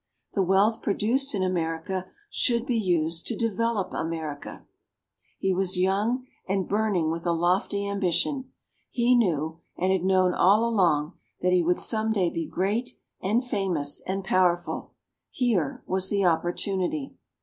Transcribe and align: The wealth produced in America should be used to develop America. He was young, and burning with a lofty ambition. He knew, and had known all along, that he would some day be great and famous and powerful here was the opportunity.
The 0.33 0.41
wealth 0.41 0.81
produced 0.81 1.35
in 1.35 1.43
America 1.43 2.07
should 2.31 2.65
be 2.65 2.75
used 2.79 3.27
to 3.27 3.35
develop 3.37 3.93
America. 3.93 4.65
He 5.37 5.53
was 5.53 5.77
young, 5.77 6.25
and 6.49 6.67
burning 6.67 7.11
with 7.11 7.27
a 7.27 7.31
lofty 7.31 7.87
ambition. 7.87 8.51
He 8.89 9.13
knew, 9.13 9.59
and 9.77 9.91
had 9.91 10.03
known 10.03 10.33
all 10.33 10.67
along, 10.67 11.19
that 11.41 11.53
he 11.53 11.61
would 11.61 11.77
some 11.79 12.11
day 12.11 12.31
be 12.31 12.47
great 12.47 12.97
and 13.21 13.45
famous 13.45 14.01
and 14.07 14.23
powerful 14.23 14.93
here 15.29 15.83
was 15.85 16.09
the 16.09 16.25
opportunity. 16.25 17.13